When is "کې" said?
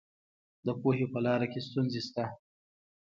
1.51-1.59